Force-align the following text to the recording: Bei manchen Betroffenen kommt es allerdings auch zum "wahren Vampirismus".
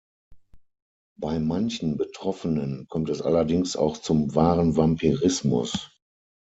Bei 1.19 1.37
manchen 1.37 1.95
Betroffenen 1.97 2.87
kommt 2.89 3.11
es 3.11 3.21
allerdings 3.21 3.75
auch 3.75 3.97
zum 3.97 4.33
"wahren 4.33 4.75
Vampirismus". 4.75 5.91